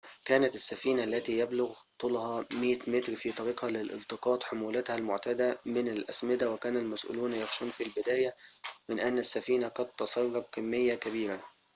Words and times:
كانت 0.25 0.55
السفينة 0.55 1.03
التي 1.03 1.37
يبلغ 1.37 1.73
طولها 1.99 2.45
100 2.53 2.75
متر 2.87 3.15
في 3.15 3.31
طريقها 3.31 3.69
لالتقاط 3.69 4.43
حمولتها 4.43 4.95
المعتادة 4.97 5.59
من 5.65 5.87
الأسمدة 5.87 6.51
وكان 6.51 6.77
المسؤولون 6.77 7.33
يخشون 7.33 7.69
في 7.69 7.83
البداية 7.83 8.33
من 8.89 8.99
أن 8.99 9.17
السفينة 9.19 9.67
قد 9.67 9.87
تسرب 9.91 10.43
كمية 10.53 10.95
كبيرة 10.95 11.41